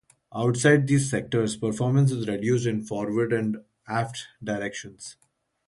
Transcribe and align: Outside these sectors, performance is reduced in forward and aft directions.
Outside 0.33 0.87
these 0.87 1.11
sectors, 1.11 1.55
performance 1.55 2.11
is 2.11 2.27
reduced 2.27 2.65
in 2.65 2.81
forward 2.81 3.31
and 3.31 3.57
aft 3.87 4.25
directions. 4.43 5.15